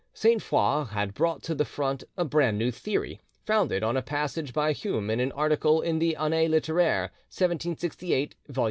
Sainte 0.15 0.41
Foix 0.41 0.85
had 0.85 1.13
brought 1.13 1.43
to 1.43 1.53
the 1.53 1.63
front 1.63 2.03
a 2.17 2.25
brand 2.25 2.57
new 2.57 2.71
theory, 2.71 3.21
founded 3.45 3.83
on 3.83 3.95
a 3.95 4.01
passage 4.01 4.51
by 4.51 4.71
Hume 4.71 5.11
in 5.11 5.19
an 5.19 5.31
article 5.33 5.79
in 5.79 5.99
the 5.99 6.15
'Annee 6.15 6.47
Litteraire 6.49 7.11
(1768, 7.29 8.33
vol. 8.49 8.59